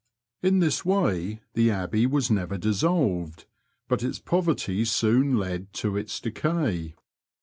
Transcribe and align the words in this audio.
In 0.41 0.61
this 0.61 0.83
way 0.83 1.41
the 1.53 1.69
Abbey 1.69 2.07
was 2.07 2.31
never 2.31 2.57
dissolved, 2.57 3.45
but 3.87 4.01
its 4.01 4.17
poverty 4.17 4.83
soon 4.83 5.37
led 5.37 5.71
to 5.73 5.95
its 5.95 6.19
decay. 6.19 6.95